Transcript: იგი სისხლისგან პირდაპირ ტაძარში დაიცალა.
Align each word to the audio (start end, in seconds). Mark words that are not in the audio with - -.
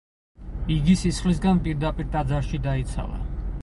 იგი 0.75 0.95
სისხლისგან 1.03 1.61
პირდაპირ 1.69 2.11
ტაძარში 2.17 2.65
დაიცალა. 2.69 3.27